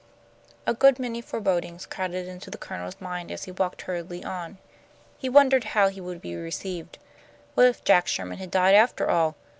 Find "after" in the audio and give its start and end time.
8.73-9.11